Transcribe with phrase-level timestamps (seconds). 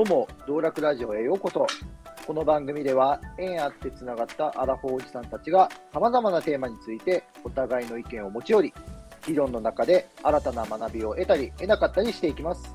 [0.00, 1.66] どうも、道楽ラジオへようこそ。
[2.26, 8.74] この番組では、縁あってつながったアラフォーおじさんたちが、様々なテーマについて、お互いの意見を持ち寄り、
[9.26, 12.72] 議論の中で新たな学びを得たり、得なかったりしていきます。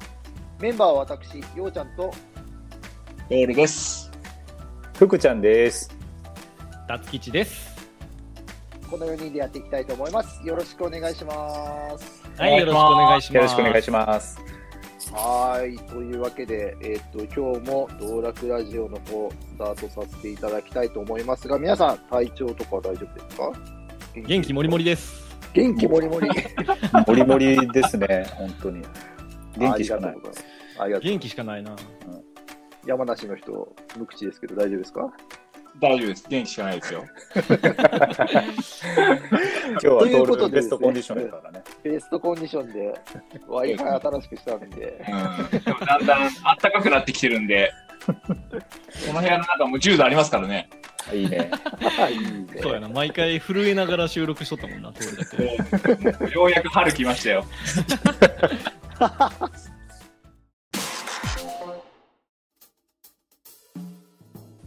[0.60, 2.14] メンバーは私、ようちゃんと、
[3.28, 4.12] メールです。
[4.94, 5.90] 福ちゃんです。
[6.88, 7.76] 達吉です。
[8.88, 10.46] この4人でやっていきたいと思います。
[10.46, 12.24] よろしくお願いします。
[12.38, 13.36] はい、よろしくお願いします。
[13.36, 14.65] よろしくお願いします。
[15.14, 15.76] はい。
[15.90, 23.52] というわけで、えっ、と、今日も道楽ラジオの方、スタートさせていただきたいと思いますが、皆さん、体調とか大丈夫ですか？
[24.28, 24.54] 元気？
[24.54, 25.24] もりもりです。
[25.54, 26.30] 元気もりもり。
[27.08, 28.82] もりもりですね、本当に。
[29.58, 30.16] 元気しかない
[30.80, 31.10] ありがとう。
[31.10, 31.76] 元気しかないな。
[32.86, 35.12] 山梨の人、無口ですけど大丈夫ですか？
[35.80, 36.26] 大丈夫です。
[36.30, 37.06] 元気しかないですよ。
[37.36, 37.44] 今
[39.80, 41.64] 日はということトールでベストコンディションだからね。
[41.84, 42.94] ベストコンディションで
[43.48, 44.74] Wi-Fi 新しくしたんで、うん。
[45.60, 46.22] でもだんだん
[46.62, 47.74] 暖かくなってきてるんで、
[48.06, 48.14] こ
[49.14, 50.70] の部屋の中も10度ありますからね。
[51.14, 51.52] いいね。
[52.10, 52.48] いいね。
[52.62, 54.94] そうやな、毎回震えながら収録しとったもんな。
[56.34, 57.44] ようやく春来ましたよ。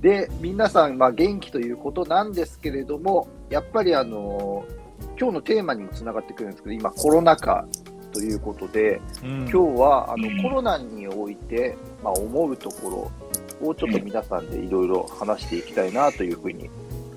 [0.01, 4.65] で、皆さん、まあ、元気ということなんですけれども、やっぱりあの
[5.19, 7.67] 今日のテーマにもつながってくるんですけど、今、コロナ禍
[8.13, 9.41] ということで、うん。
[9.41, 10.43] 今日はあの、うん。
[10.43, 13.11] コロナにおいて、まあ、思うとこ
[13.61, 16.71] ろをちょっと皆さんでいろいろ話していきたいなというふうに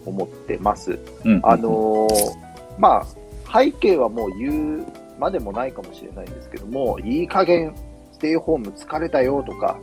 [0.06, 0.98] 思ってます。
[1.24, 1.40] うん。
[1.44, 3.06] あのーま
[3.48, 4.86] あ、背景はもう言う
[5.20, 7.76] までもないかもしれないんですけども、いい加減
[8.14, 9.80] ステイホーム疲れたよとか、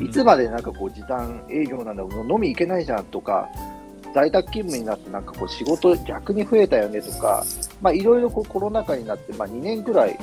[0.00, 3.48] いつまでなんかこう時短営業なんだ、もう飲み行けないじゃんとか、
[4.14, 7.44] 在宅勤務になってなんかこう仕事逆に増えたよねとか、
[7.80, 10.18] まあいろいろこうコロナ禍になって、まあ2年ぐらい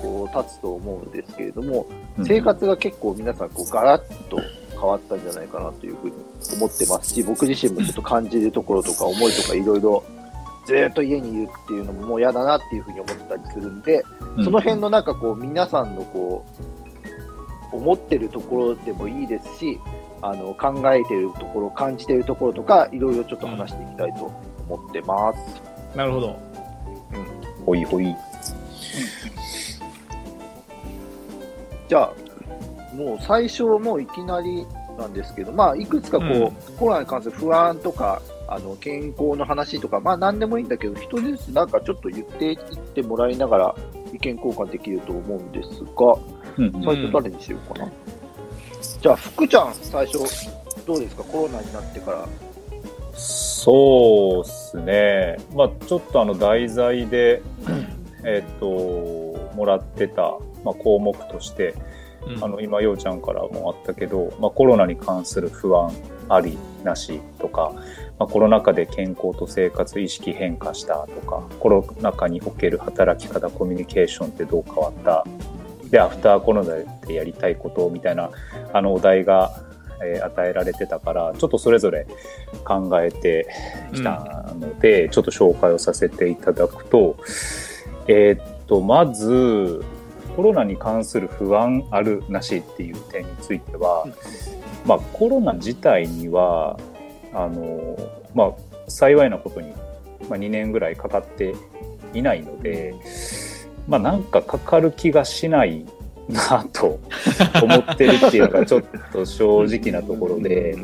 [0.00, 1.86] こう経つと思うんですけれども、
[2.26, 4.40] 生活が結構皆さんこうガラッと
[4.70, 6.16] 変わったんじゃないかなというふうに
[6.56, 10.04] 思ってますし、僕自身もちょっと感じるところとか思いとかいろいろ
[10.66, 14.04] ずーっと家にいるっていうのももう嫌だなっていうふうに思ってたりするんで、
[14.36, 14.44] うん。
[14.44, 16.44] その辺のなんかこう皆さんのこ
[16.83, 16.83] う
[17.74, 19.80] 思ってるところでもいいですし、
[20.22, 24.32] あの考えてるところ、感じてるところとか、いろいろちょっと話していきたいと
[24.68, 25.96] 思ってます。
[25.96, 26.38] なるほど。
[27.66, 28.14] ほいほい。
[31.88, 32.12] じゃあ、
[32.96, 34.66] もう最初もういきなり
[34.98, 42.56] なんですけど、まあいくつかこう、うんコロナに関する不安とか、あの健康の話とか、まあ何でもいいんだけど、一人ずつなんかちょっと言っていっ
[42.94, 43.74] てもらいながら
[44.12, 46.16] 意見交換できると思うんですが、
[46.58, 47.92] うん最初誰にしようかな。
[49.00, 50.18] じゃあ、福ちゃん、最初、
[50.86, 52.28] どうですか、コロナになってから。
[53.14, 55.36] そうっすね。
[55.54, 57.42] まあちょっとあの題材で、
[58.24, 58.66] えっと、
[59.54, 61.74] もらってた、まあ、項目として、
[62.26, 65.92] うんあの今、ようちゃんからもあったけど、まあ、コロナに関する不安
[66.28, 67.72] ありなしとか、
[68.18, 75.24] まあ、コロナ禍で健康と生活意識変化したとか、コロナ禍における働き方、コミュニケーションってどう変わった
[75.90, 76.74] で、アフターコロナ
[77.06, 78.30] でやりたいことみたいな
[78.72, 79.50] あのお題が、
[80.02, 82.06] えー与えられてたから、ちょっとそれぞれ
[82.64, 83.46] 考えて
[83.94, 87.16] きたので、ちょっと紹介をさせていただくと、
[88.08, 89.82] えーっと、まず、
[90.36, 94.06] コロナに関する不安あるなしっていう点については、
[94.84, 96.78] まあ、コロナ自体には
[97.32, 97.96] あの、
[98.34, 98.52] まあ、
[98.88, 99.70] 幸いなことに、
[100.28, 101.54] まあ、2年ぐらいかかって
[102.12, 102.94] いないので、
[103.86, 105.84] まあ、なんかかかる気がしない
[106.28, 106.98] なと
[107.62, 110.76] 思ってるっていうのがちょっと正直なところで、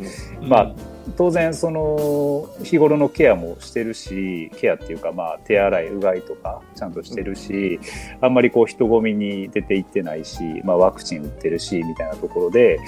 [0.43, 0.73] まあ、
[1.17, 7.81] 当然その日頃のケアもしてるしケアっていうかまあ手洗いうがいとかちゃんとしてるし
[8.21, 12.79] あんまりこう人混みに出て行ってないし、まあ、ワクチン打ってるしみたいなところで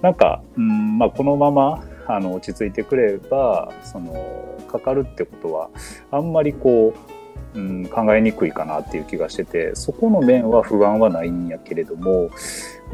[0.00, 5.70] なんか、うんまあ、このままあの落ち着いてくればそのかかるってことは
[6.10, 7.17] あんまりこう、
[7.58, 12.30] うん、考えにくいかなっていう気がしててそこの面は不安はないんやけれども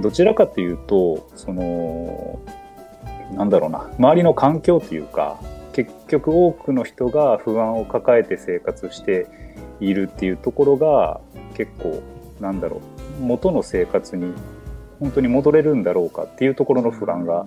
[0.00, 2.40] どちらかというとその
[3.34, 5.38] なんだろうな周りの環境というか
[5.74, 9.26] 結局多くの人が不安を抱えて生活して
[9.80, 11.20] いるっていうところが
[11.54, 12.02] 結構
[12.40, 12.80] なんだろ
[13.20, 14.32] う元の生活に
[14.98, 17.44] 本当に戻れるんだろうかっていうところの不安が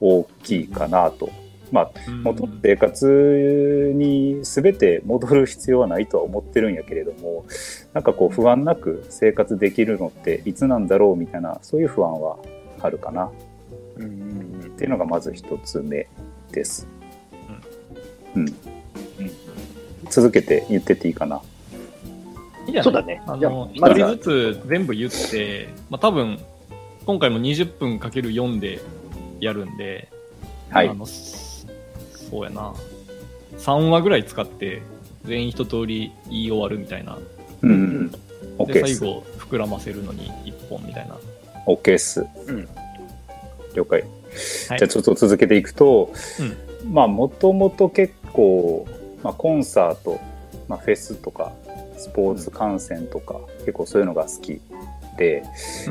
[0.00, 1.30] 大きいかなと。
[1.72, 7.44] まあうん元の生活に全て戻る必要はないとは思ってるんやけれども
[7.92, 12.38] なんかこう不安なく生活できるのっていつなんだろうみたいなそういう不安は
[12.80, 13.30] あるかな
[13.96, 16.06] うんうんうんっていうのがまず一つ目
[16.52, 16.86] です。
[18.34, 18.46] うん。
[20.10, 21.40] 続けて言ってっていいかな。
[22.66, 22.84] いいじゃない？
[22.84, 23.36] そうだねあ
[23.94, 26.38] 人ずつ全部言って、まあ多分、
[27.06, 28.80] 今回も20分かける4で
[29.40, 30.08] やるんで、
[30.70, 30.94] はいあ。
[30.94, 31.06] の
[32.26, 32.74] そそうやな。
[33.58, 34.82] 3話ぐらい使って、
[35.24, 37.18] 全員一通り言い終わるみたいな。
[37.62, 38.10] うん
[38.58, 38.66] うん。
[38.66, 38.80] で。
[38.80, 41.16] 最後、膨らませるのに1本みたいな。
[41.66, 42.26] OK っす。
[42.46, 42.68] うん
[43.74, 44.00] 了解。
[44.00, 48.86] はいじゃあちょっと続けていくと、うんまあもともと結構、
[49.22, 50.20] まあ、コンサート、
[50.68, 51.52] まあ、フェスとか
[51.96, 54.60] スポーツ観戦とか、結構そういうのが好き
[55.16, 55.44] で、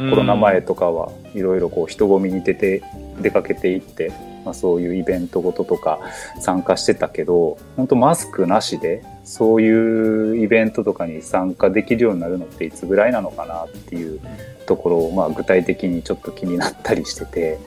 [0.09, 2.83] コロナ前とかはいろいろこう人混みに出て
[3.21, 4.11] 出かけていって、
[4.43, 5.99] まあ、そういうイベントごととか
[6.39, 14.21] 参加してたけど本当マスクなしでそういうイベントとかに参加できるようになるのっていつぐらいなのかなっていう
[14.67, 17.59] ところを、まあ、具体的にちょっと気になったりしてて、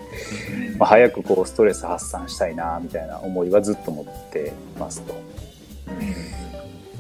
[0.79, 5.15] まあ、早くこうストレス発散したいなみたいな思いはずっと持ってますと。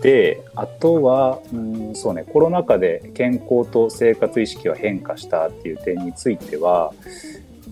[0.02, 6.92] であとはうんそうねコロナ禍で健康と生活意識は変化したっていう点については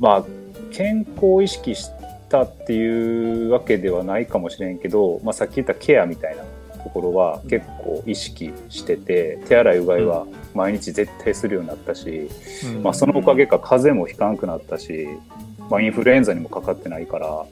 [0.00, 0.24] まあ
[0.72, 1.90] 健康を意識し
[2.28, 6.42] たっていうわけではないかもしれんけど、まあ、さっき言ったケアみたいな
[6.82, 12.28] ところは結構意識してて手洗いうがいは毎日絶対するようになったし、
[12.64, 12.82] うん。
[12.82, 15.08] まあ、そのおかげか風邪もひかんくなったし、
[15.70, 17.44] まあ、インフルエンザにもかかってないから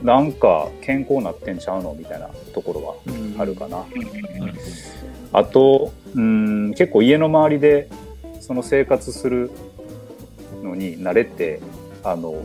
[0.00, 0.06] うん。
[0.06, 3.40] なんか健康なってんちゃうのみたいなところはうん。
[3.40, 3.78] あるかな。
[3.78, 4.52] うん。
[5.32, 7.88] あと、うん、結構家の周りで
[8.40, 9.50] その生活する
[10.62, 11.60] のに慣れて、
[12.02, 12.42] あの、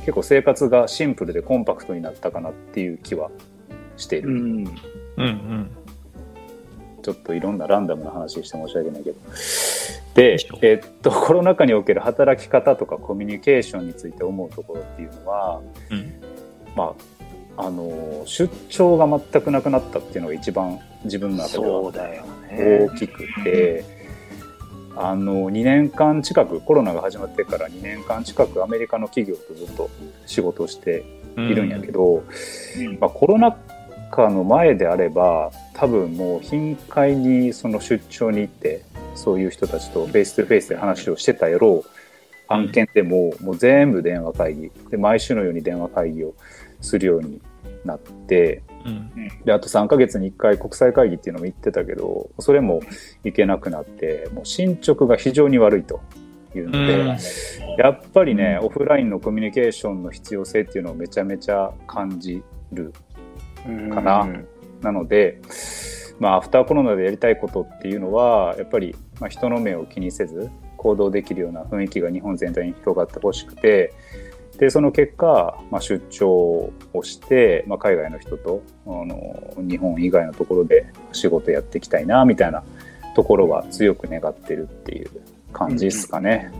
[0.00, 3.30] 結構生活がシンプルでコンパクトになったかなっていう気は
[3.96, 4.30] している。
[4.30, 4.38] うん。
[4.38, 4.66] うん
[5.18, 5.70] うん
[7.06, 9.20] ちょっといろんなランダムな話して申し訳ないけど。
[10.14, 15.60] でえっと、コロナ禍における働き方とかコミュニケーションについて思うところっていうのは、
[15.90, 16.12] うん。
[16.74, 16.94] ま
[17.56, 21.92] あ、あの、出張が全くなくなったっていうのが一番自分の中では
[22.50, 23.84] 大きくて、
[24.96, 29.90] あの2年間近くコロナが始まってから2年間近くアメリカの企業とずっと
[30.24, 31.04] 仕事をして
[31.36, 32.24] いるんやけど、
[32.98, 33.56] まあ、コロナ
[34.10, 38.82] 禍の前であれば多分もう頻回にその出張に行って
[39.14, 41.90] そういう人たちとフェイス2フェイスで話をしてたやろう。
[42.48, 44.70] 案件でももう全部電話会議。
[44.90, 46.34] で毎週のように電話会議を
[46.80, 47.40] するように
[47.84, 49.10] なってうん。
[49.44, 52.80] であと3ヶ月に1回国際会議っていうのも言ってたけどそれも
[53.24, 56.00] 行けなくなってもう進捗が非常に悪いと
[56.54, 57.08] いうので、うん。
[57.78, 62.42] やっぱりねオフラインのコミュニケーションの必要性っていうのをめちゃめちゃ感じ
[62.72, 62.92] る
[63.92, 64.48] かなうん
[64.82, 65.40] なので、
[66.18, 73.94] まあ、アフターコロナでやりたいことっていうのはやっぱり、まあ、人の目を気にせず行動できるような雰囲気が日本全体に広がってほしくて
[74.58, 76.72] でその結果、まあ、出張を
[77.02, 82.62] して、まあ、海外の人とあの日本以外のところで仕事やっていきたいなみたいな
[83.14, 85.10] ところは強く願ってるっていう
[85.52, 86.52] 感じですかね。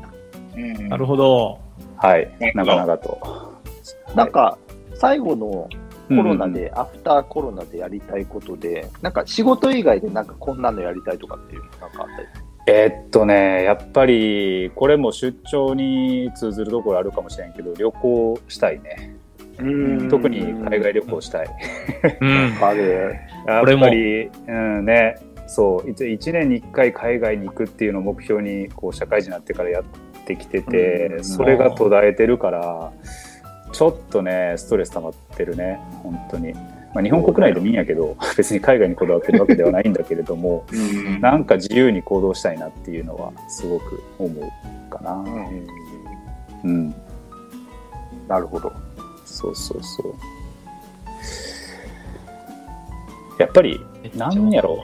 [0.57, 1.61] うんなるほど。
[1.97, 3.53] はい長々と。
[4.15, 4.57] なんか、
[4.95, 5.69] 最後の
[6.09, 19.15] コロナうんで、アフターコロナでやりたいことで、なんか仕事以外でなんかこんなのやりたいとかっていうのなんかあったりえーっとね、やっぱり、これも出張に通ずるところあるかもしれんけど、旅行したいね。
[19.59, 20.09] うん。
[20.09, 21.47] 特に海外旅行したい。
[22.21, 22.59] うん。
[22.61, 25.15] あれ、やっぱり、うんね、
[25.47, 29.85] そう、一1年に1回海外に行くっていうのを目標に、こう、社会人になってからやっ
[30.25, 31.25] てきてうて、ん。
[31.25, 32.93] それが途絶えてるから、
[33.77, 36.55] ちょっとね、ストレス溜まってるね、本当に。
[36.95, 45.13] まあ、日本国内でもいいんやけど、 別に海外にこだわってるわけではないんだけれども、うんなんか自由に行動したいなっていうのは、すごく思うかな。
[45.13, 45.67] うん
[46.65, 46.95] うん。
[48.27, 48.73] なるほど。
[49.27, 50.15] そうそうそう。
[53.39, 53.79] やっぱり、
[54.15, 54.83] なんやろ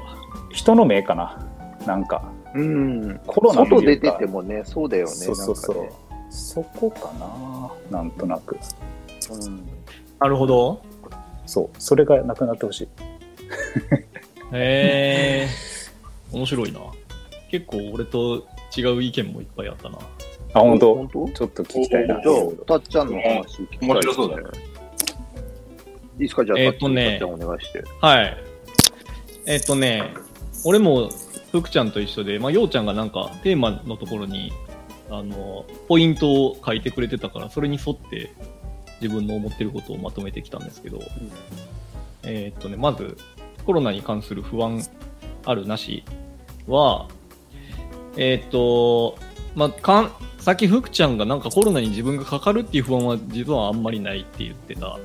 [0.50, 1.38] 人の目かな。
[1.86, 3.20] なんか、うん。
[3.26, 5.10] コロナ外出ててもね、そうだよね。
[5.10, 6.11] そうそうそう。
[6.32, 7.12] そこか
[7.90, 7.98] な。
[7.98, 8.56] なんとなく。
[9.30, 9.62] うん
[10.18, 10.80] なるほど。
[11.46, 11.70] そう。
[11.78, 12.88] それがなくなってほしい。
[14.54, 15.48] へえ。
[16.32, 16.80] 面白いな。
[17.50, 18.46] 結構俺と
[18.76, 19.98] 違う意見もいっぱいあったな。
[20.54, 20.94] あ、本当？
[20.94, 21.28] 本当？
[21.28, 22.20] ちょっと聞きたいな。
[22.22, 22.34] じゃあ、
[22.66, 24.42] たっちゃんの話聞きたい、面白そうだね。
[26.14, 26.44] いいですか？
[26.44, 27.84] じゃあ、えーとねたっちゃんお願いして。
[28.00, 28.36] はい。
[29.46, 30.14] えっとね、
[30.64, 31.10] 俺も
[31.50, 34.52] 福ちゃんと一緒で、まあ、ようちゃんがなんかテーマのところに、
[35.12, 38.32] あの、ポイントを書いてくれてたから、それに沿って
[39.02, 41.00] 自分の思ってることをまとめてきたんですけど、
[42.22, 43.18] えっとね、まず、
[43.66, 44.82] コロナに関する不安
[45.44, 46.04] あるなし
[46.66, 47.08] は、
[48.16, 49.18] えっと、
[49.54, 54.98] まあ、かん、さっき福ちゃんがなんかコロナに自分がかかるっていう不安は実はあんまりないって言ってた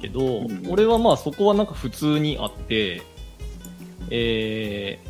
[0.00, 0.66] けど、ん。
[0.68, 3.02] 俺はまあそこはなんか普通にあって、
[4.10, 5.09] えー、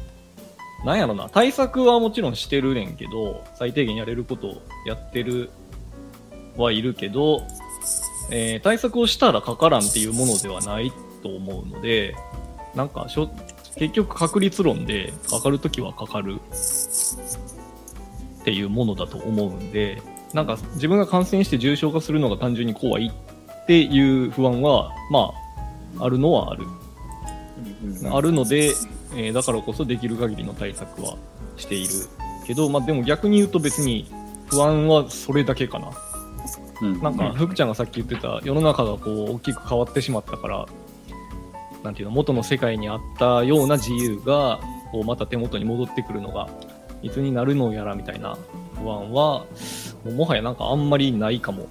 [0.85, 5.51] なんやろな、対策はもちろんしてるねんけど、最低限やれることをやってる
[6.57, 7.43] はいるけど、
[8.31, 12.15] えー対策をしたらかからんっていうものではないと思うので、
[12.75, 13.31] なんかしょ、
[13.77, 16.37] 結局確率論でかかるときはかかる
[18.41, 25.33] っていうものだと思うんで、なんか自分が感染して重症化するのが単純に怖いっていう不安は、ま
[25.99, 26.65] あ、あるのはある。
[28.13, 28.73] あるので、
[29.15, 31.17] えーだからこそできる限りの対策は
[31.57, 31.95] している
[32.47, 34.07] けど、まあでも逆に言うと別に
[34.47, 35.91] 不安はそれだけかな。
[36.83, 40.67] うんなんか、福ちゃんがさっき言ってた世の中がこう大きく変わってしまったから、
[41.83, 46.49] なんていうの、元の世界にあったような自由が、こうまた手元に戻ってくるのが、
[47.03, 48.37] いつになるのやらみたいな
[48.83, 49.45] 不安は、
[50.05, 51.69] もはやなんかあんまりないかも。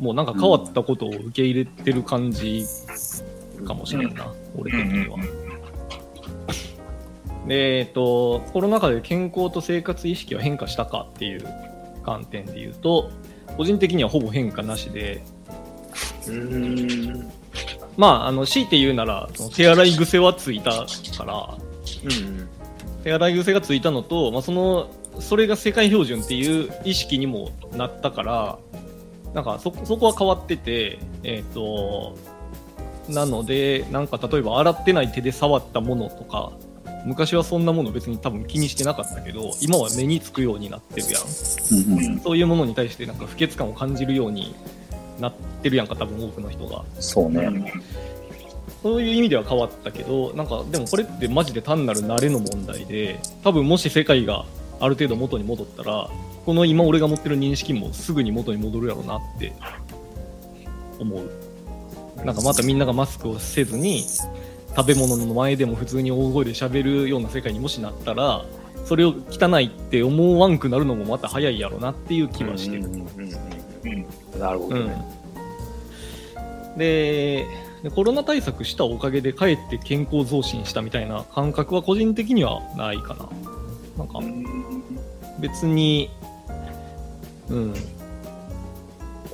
[0.00, 2.64] もうなんか変わったことを受け入れてる感じ
[3.66, 5.18] かもしれんな、俺的には。
[7.46, 11.44] で、えっと、コロナ禍で健康と生活意識は変化したかっていう
[12.04, 13.10] 観点で言うと、
[13.56, 15.22] 個人的にはほぼ変化なしで、
[16.28, 17.30] うん。
[17.96, 21.58] まあ、あの、強いて言うなら、その手洗い癖はついたから、
[22.04, 22.48] うん。
[23.04, 28.58] 手洗い癖がついたのと、まあ、その、それが世界標準っていう意識にもなったから、
[29.34, 32.16] なんかそ、そこは変わってて、えっ、と、
[33.08, 36.52] なので、なんか例えば洗ってない手で触ったものとか、
[37.04, 41.22] 昔はそんなもの別に多分気にしてなかったけど、今は目につくようになってるやん。
[41.22, 44.54] うんうんそういうものに対してなんか不潔感を感じるように
[45.20, 45.32] なっ
[45.62, 46.84] てるやんか、多分多くの人が。
[47.00, 47.72] そうね。
[48.82, 54.44] そういう意味では変わったけど、なんかでもこれってマジで単なる慣れの問題で、多分もし世界が
[54.80, 56.10] ある程度元に戻ったら、
[56.44, 59.52] この今俺が持ってる認識もすぐに元に戻るやろうなって
[60.98, 61.30] 思う。
[62.24, 64.04] なんかまたみんながマスクをせずに、
[64.76, 68.44] 食べ物の前でも普通に大声で喋るような世界にもしなったら、
[68.84, 72.88] それを汚いって思わんくなるのもまた早いやろうなっていう気はしてる。
[74.38, 75.22] なるほどね。
[76.76, 77.46] で
[77.82, 83.28] でコロナ対策したおかげでかえって健康増進したみたいな感覚は個人的にはないかな。
[83.98, 84.20] なんか
[85.38, 86.08] 別に、
[87.50, 87.74] うん。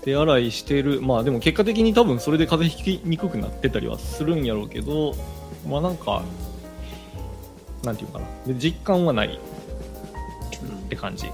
[0.09, 5.15] 手洗いしてる、まあでも結果的に多分それで風邪ひきにくくなってたりはするんやろうけど、
[5.69, 6.23] まあなんか、
[7.85, 8.27] なんていうかな。
[8.47, 11.27] で実感はないって感じ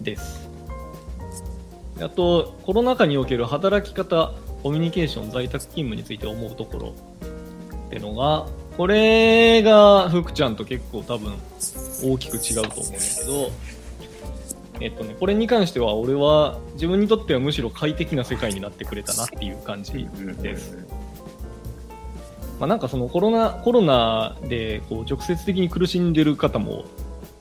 [0.00, 0.48] です。
[2.00, 4.32] あと、コロナ禍における働き方、
[4.62, 6.94] コミュニケーション、在宅勤務について思うところ
[7.88, 11.34] ってのが、これが福ちゃんと結構多分
[12.04, 13.50] 大きく違うと思うんだけど、
[14.82, 20.08] えっとね、これに関しては俺は自分にとってはむしろ快適な世界になってくれたなっていう感じ
[20.40, 20.76] です。
[22.58, 26.84] まあ、なんかそのコロナコロナでこう直接的に苦しんでる方も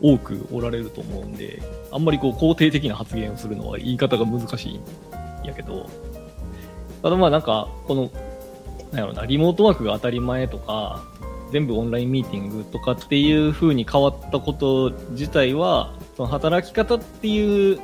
[0.01, 4.81] 多くおられると思うんで、あんまりこう肯定的な発言をするのは言い方が難しいん
[5.45, 5.89] やけど、
[7.01, 8.11] ただまあなんか、この、
[8.91, 11.03] なんやろな、リモートワークが当たり前とか、
[11.51, 17.79] 全部オンラインミーティングとかっていう風に変わったこと自体は、その働き方っていう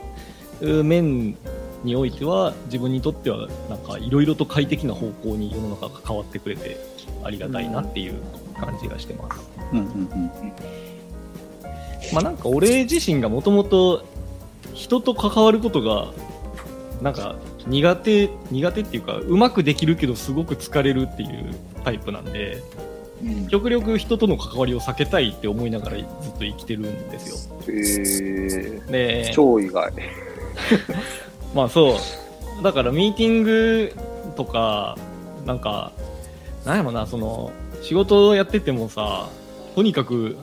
[0.62, 1.36] う面
[1.84, 6.78] においては、自分にとってはなんかいろいろと快適な方向に世の中が変わってくれて
[7.24, 8.22] ありがたいなっていう
[8.60, 9.50] 感じがしてます。
[9.74, 10.54] うんうん
[12.14, 14.06] まあなんか俺自身がもともと
[14.74, 16.14] 人と関わることが
[17.02, 21.54] なんか苦手苦手っていうかうまくできるけどすごく疲れるっていう
[21.84, 22.64] タイプなんで
[23.50, 26.06] 極力人との関わりを避けたいって思いながらずっ
[26.38, 27.58] と生きてるんですよ。
[27.68, 29.92] えー、で超意外。
[31.56, 31.98] まあそ
[32.60, 32.64] う。
[32.64, 33.94] だからミーティング
[34.36, 34.98] とか
[35.46, 35.92] なんか
[36.66, 39.30] なんやろなその仕事をやっててもさ
[39.76, 40.36] とにかく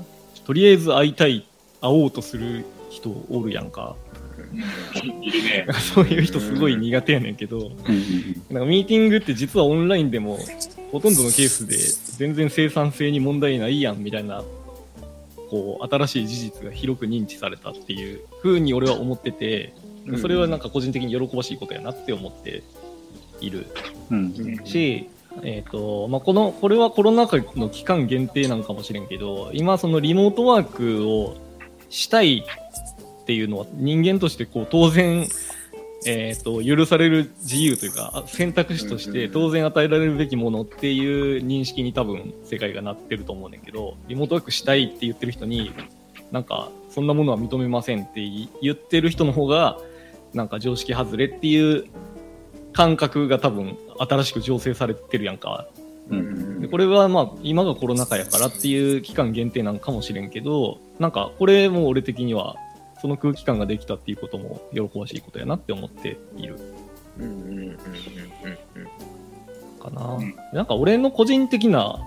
[0.47, 1.47] とりあえず会いたい
[1.81, 3.97] 会おうとする人おるやんか
[5.23, 5.67] いるね。
[5.95, 7.71] そういう人すごい苦手やねんけど、
[8.51, 10.39] なんかミーティングって実はオンラインでも
[10.93, 11.77] ほとんどのケースで
[12.17, 14.45] 全然生産性に問題ないやんみたいな、
[15.51, 19.75] こう、新しい事実が広く認知されたっていう風に俺は思ってて、
[20.21, 22.63] それはなんか個人的に喜ばしいことやなって思って
[23.41, 23.67] いる
[24.11, 25.09] うんし、
[25.43, 31.37] えっ、と、まあ、この、これはコロナ禍の期間限定なんかもしれんけど、今そのリモートワークを
[31.91, 32.45] したい
[33.25, 35.27] っていうのは人間としてこう当然、
[36.07, 45.73] えっ、と、許される自由というか、あ選択肢として当然与えられるべきものっていう認識に多分世界がなってると思うねんけど、リモートワークしたいって言ってる人に、
[46.31, 48.21] なんか、そんなものは認めませんって
[48.61, 49.79] 言ってる人の方が、
[50.35, 51.87] なんか常識外れっていう
[52.75, 55.67] 感覚が多分新しく醸成されてるやんか。
[56.11, 62.57] うんでこれはまあ今がコロナ禍やからっていう期間限定なんかもしれんけど、なんかこれも俺的には
[63.01, 66.57] その空気感ができたっていうことも喜ばしいことやなって思っている
[67.19, 67.79] うんうんうんうんうん
[69.81, 70.15] かな。
[70.15, 71.99] うんなんか俺の個人的な、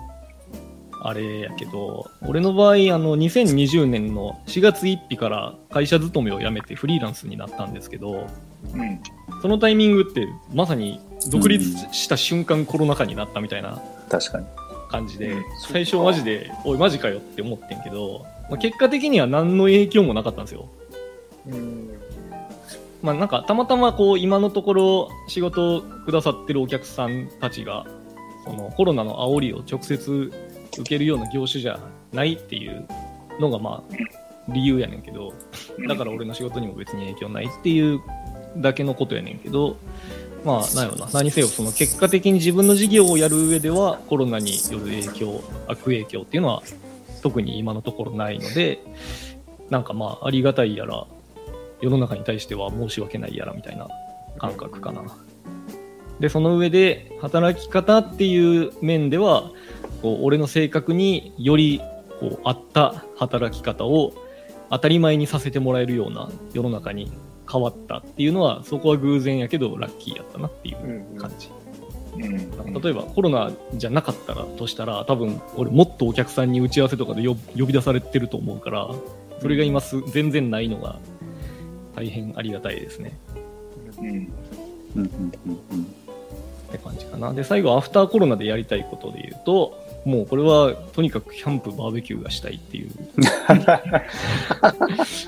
[1.01, 8.27] あれやけど、俺の場合、あの、2020年の4月1日から会社勤めを辞めてフリーランスになったんですけど、
[8.73, 8.99] うん。
[9.41, 11.63] そのタイミングってまさに独立
[11.93, 13.79] した瞬間コロナ禍になったみたいな
[14.09, 14.45] 確かに。
[14.89, 20.69] 感じで、うん最初マジで、おいマジかよって思ってんけど、まあ、結果的には何の影響もなかったんですよ。
[21.47, 21.97] うん
[23.01, 27.85] まあなんかたまたまこう今のところ仕事をくださってるお客さんたちが
[28.43, 30.31] そのコロナの煽りを直接
[30.77, 31.79] 受けるような業種じゃ
[32.11, 32.87] ないっていう
[33.39, 33.95] のがまあ
[34.49, 35.33] 理由やねんけど
[35.87, 38.01] だから俺の仕事にも別に影響ないっていう
[38.57, 39.77] だけのことやねんけど
[40.43, 46.63] まあなんやろな何せよその結果的に自分の事業をやる上ではコロナによる影響悪影響っていうのは
[47.21, 48.79] 特に今のところないので
[49.69, 51.07] なんかまあありがたいやら
[51.81, 53.87] 世の中に対しては申し訳ないやらみたいな
[54.37, 55.03] 感覚かな。
[56.19, 59.51] で、その上で、働き方っていう面では、
[60.01, 61.81] こう俺の性格により
[62.19, 64.13] こう合った働き方を
[64.69, 67.11] 当たり前にさせてもらえるような世の中に
[67.51, 71.49] 変わったっていうのは、そこは偶然やけどラッキーやったなっていう感じ。
[71.49, 71.66] うん。
[72.17, 78.89] 例えばコロナじゃなかったらとしたら、多分俺もっとお客さんに打ち合わせとかで呼呼び出されてると思うから、
[79.41, 80.99] それが今す全然ないのが
[81.95, 83.17] 大変ありがたいですね。
[83.99, 84.07] うん。
[84.07, 84.31] うん
[84.95, 85.03] うん
[85.45, 85.87] うんうん
[86.67, 87.33] って感じかな。
[87.33, 92.89] で、最後、アフターコロナでやりたいことで言うと、もうこれはとにかくキャンプ、バーベキューがしたいっていう。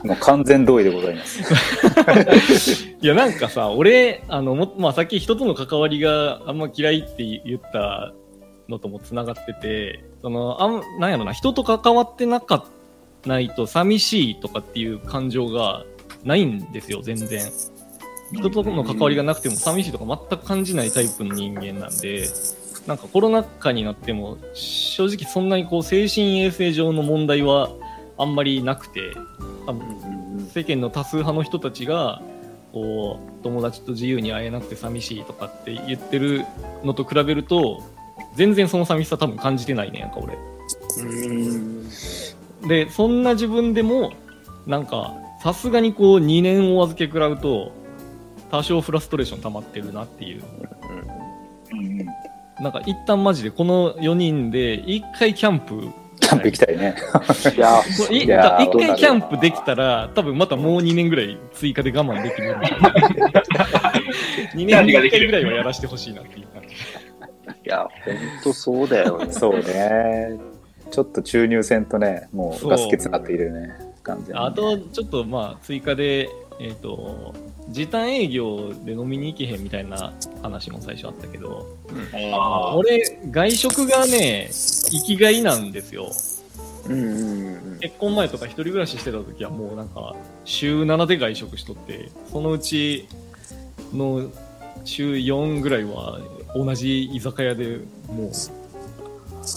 [0.07, 2.87] もう完全同意でございます。
[3.01, 8.13] いや、なんかさ、俺、あの、もまあ、さっき人との関わりがあんま嫌いって言った
[8.67, 12.63] のともつながってて、その、あん、なんやろな、人と関わってなかっ
[13.25, 15.83] ないと寂しいとかっていう感情が
[16.23, 17.41] ないんですよ、全然。
[18.31, 22.27] 人との関わりがなくても寂しいとか全く感じないタイプの人間なんで、
[22.87, 27.69] なんかコロナ禍になっても、正直そんなにこう精神衛生上の問題は
[28.17, 29.13] あんまりなくて、
[29.65, 32.21] 多分世間の多数派の人たちが、
[32.73, 36.45] こう、友達と自由に会えなくて寂しいとかって言ってる
[36.83, 37.83] のと比べると、
[38.35, 40.37] 全然その寂しさ多分感じてないねんやんか、俺。
[40.97, 41.89] うん
[42.67, 44.11] で、そんな自分でも、
[44.67, 47.71] なんか、さすがにこう2年お預け食らうと、
[48.51, 50.43] 多少フラストレーション溜まってるなっていう。
[51.71, 52.05] うん。
[52.63, 56.95] なんか一旦マジでこの4人で一回キャンプ、キャンプ行きたいね。
[57.55, 62.55] いや、一回キャンプできたら、多分またもう2年ぐらい追加で我慢できる。
[64.55, 66.67] 2年に1回ぐらいはやらせてほしいなっていう感じ。
[66.67, 66.73] い
[67.65, 69.31] や、ほんとそうだよね。
[69.33, 70.37] そうね。
[70.91, 73.69] ちょっと注入せんとね、もそううガス欠になっているね。
[74.03, 77.33] 完全にねあと、ちょっとまあ、追加で、えっ、と、
[77.69, 81.77] 時短営業で飲みに行けへんみたいな話も最初あったけど、
[82.31, 82.75] ああ。
[82.75, 86.11] 俺、外食がね、生きがいなんですよ。
[86.87, 93.07] うんうんうん結婚前とか一人暮らししてた時はもうなんか、週7で外食しとって、そのうち
[93.93, 94.29] の
[94.83, 96.19] 週4ぐらいは
[96.53, 98.31] 同じ居酒屋でもう、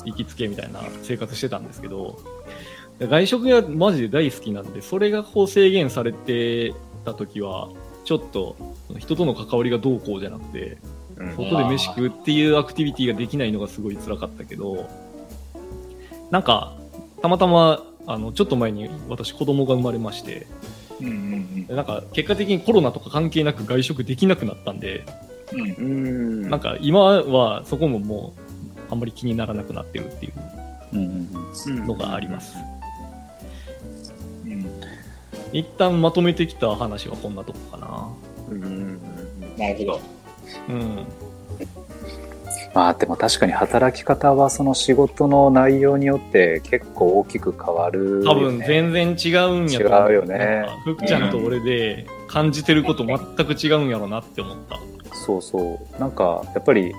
[0.05, 2.21] 行きつけみたいな生活してたんですけど、
[3.01, 7.71] 外食がマジで大好きなんで、それがこう制限されてた時は、
[8.05, 8.57] ちょっと
[8.99, 10.79] 人との関わりがどうこうじゃなくて、
[11.17, 14.89] うん外で飯食うっていうアクティビティができないのがすごい辛かったけど、
[16.33, 16.77] なんか、
[17.21, 20.47] たまたま、あの、ちょっと前に私子供が生まれまして、
[21.01, 25.05] うんうんでなんか結果的にコロナとか関係なく外食できなくなったんで、
[25.53, 25.61] うん。
[25.61, 25.69] うん。
[25.69, 25.83] う
[26.47, 30.33] んなんか今はそこももうあんまり気にならなくなってるっていう
[30.95, 31.29] うんうん
[31.67, 32.57] うんのがあります。
[32.57, 32.82] うん。
[35.53, 38.09] 一旦まとめてきた話はこんなとこかな。
[38.51, 38.99] うんうん
[39.57, 40.01] なるほど。
[40.69, 41.07] うん。
[42.75, 54.81] まあでも確かに働き方はその仕事の内容によって結構大きく変わるよね、多分全然違うんやと思違うよねなんか福ちゃんと俺で感じてること全く違うんやろなって思った。
[55.15, 56.95] そうそうなんかやっぱり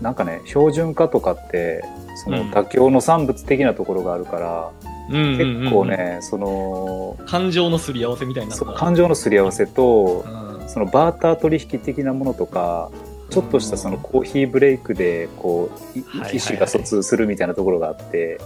[0.00, 1.84] なんかね標準化とかって
[2.24, 5.84] そのうん妥協の産物的なところがあるから、うん結構。
[5.84, 10.68] ねその感情のすり合わせみたいな感情のすり合わせとうん。
[10.68, 12.90] そのバーター取引的なものとか
[13.30, 16.02] ちょっとしたそのコーヒーブレイクでこう意
[16.38, 18.38] 思が疎通するみたいなところがあって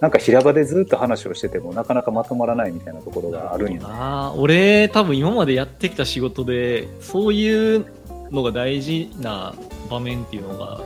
[0.00, 3.86] なんか平場でずっと話をしててもなかなかまとまらないみたいなところがあるんよね。
[3.88, 7.86] あー俺多分今までやってきた仕事でそういう
[8.30, 9.54] のが大事な
[9.88, 10.80] 場面っていうのが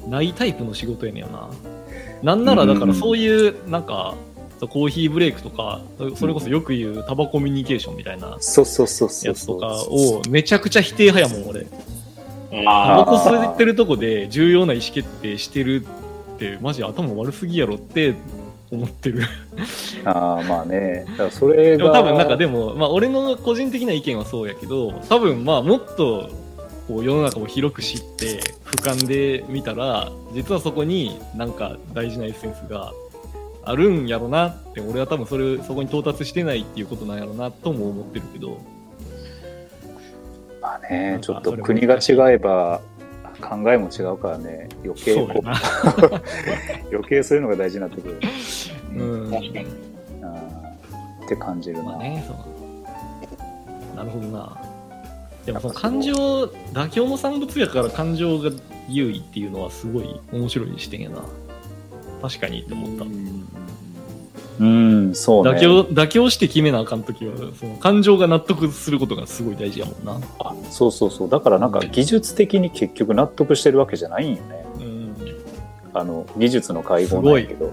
[0.00, 1.50] 多分ないタイプの仕事やねんな
[2.22, 4.14] なんならだからそういうなんか
[4.60, 5.80] コーヒーブレイクとか、
[6.16, 11.66] それこそよく言うタバコミュニケーションみたいなそうそうそうそうやつとかそうをめちゃくちゃ否定派やもん、俺。
[12.50, 15.86] タあバコ吸ってるとこで重要な意思決定してる
[16.34, 18.14] って、マジ頭悪すぎやろって
[18.70, 19.22] 思ってる。
[20.04, 21.04] ああまあね。
[21.10, 21.76] だからそれが。
[21.76, 26.30] でも多分なんかでも、まあ俺の個人的な意見はそうやけど、多分まあもっと
[26.88, 32.92] こう世の中を広く知って俯瞰で見たら、実はそこになんか大事なエッセンスが
[33.64, 38.60] あるんやろなって、俺は多分それ、そこに到達してないっていうことなんやろなとも思ってるけど、
[40.60, 42.80] まあねちょっと国が違えば
[43.40, 45.40] 考えも違うからね余計こう。
[46.92, 48.20] 余計そういうのが大事になってくる、
[48.96, 49.30] うん。
[49.30, 49.66] 確かに。
[50.22, 52.24] あーって感じるな、まあね。
[53.96, 54.67] なるほどな。
[55.48, 58.50] でもその感情、妥協の産物やから感情が
[58.86, 61.22] 優位っていうのはすごい面白い視点やな。
[62.20, 63.04] 確かにって思った。
[64.60, 70.20] うんそうね妥協、妥協して決めなあかんときは、その感情が納得することがすごい大事やもんな。
[70.40, 75.14] あそうそうそうだからなんか技術的に結局納得してるわけじゃないんよねうん。
[75.94, 77.72] あの技術の会合なんやけど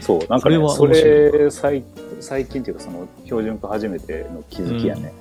[0.00, 1.84] そうなんかねそそれは面れ最
[2.20, 5.12] 最近っていうかその標準化初めての気づきやね、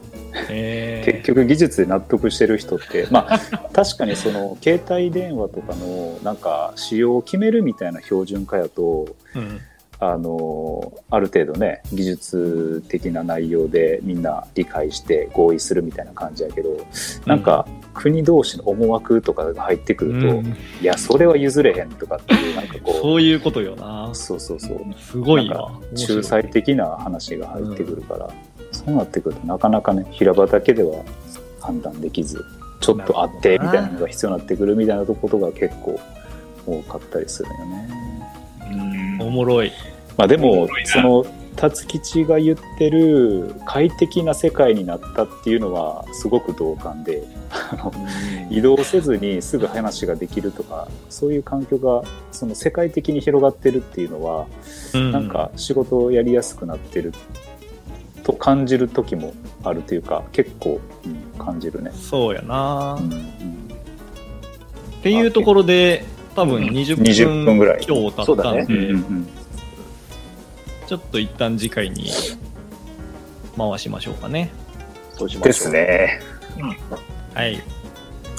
[0.49, 3.39] え結局技術で納得してる人ってまあ
[3.73, 9.59] 確かにその 携帯電話とかのなんか使用を決めるみたいな標準化やとうん。
[9.99, 16.85] あのある程度ね技術的な内容でみんな理解して合意するみたいな感じやけど
[17.25, 20.47] なんか国同士の思惑とかが入ってくうると、ん、
[20.81, 24.09] いやそれは譲れへんとかっていうなんかこう そういうことよな。
[24.13, 24.79] そうそうそう。
[24.99, 25.79] すごいな。
[26.07, 28.29] 仲裁的な話が入ってくるから、
[28.73, 31.03] そうなってくるとなかなかね平場だけでは
[31.59, 32.43] 判断できず
[32.81, 35.99] ちょっとあってみたいなのが必要になってくるみたいなことが結構
[36.65, 37.89] 多かったりするよね。
[38.71, 39.71] うんおもろい。
[40.17, 47.93] まあでもその辰吉が言ってる快適な世界になったっていうのはすごく同感であの
[48.49, 54.47] 移動せずにすぐ話ができるとかそういう環境がその世界的に広がってるっていうのは
[54.93, 57.13] うんなんか仕事をやりやすくなってる
[58.23, 59.33] と感じる時も
[59.63, 61.91] あるというか結構、うん感じるね。
[61.93, 62.97] そうやな。
[62.99, 69.27] うんうんっていうところで、多分20分20分ぐらい今日経ったんで、うんうん
[70.87, 72.11] ちょっと一旦次回に
[73.57, 74.51] 回しましょうかね。
[75.17, 75.43] そうしましょう。
[75.43, 75.69] です。
[75.69, 76.21] ね。
[77.33, 77.61] はい。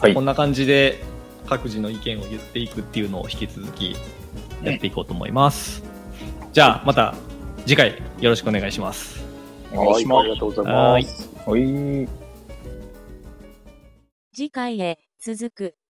[0.01, 1.03] はいこんな感じで
[1.47, 3.97] 各自の意見を言っていくっていうのを引き続き
[4.63, 5.83] やっていこうと思います。
[6.53, 7.15] じゃあまた
[7.67, 9.24] 次回よろしくお願いします。
[9.77, 11.29] はい、お願いしますありがとうございます。
[11.47, 12.09] はい。
[14.33, 15.75] 次回へ続く。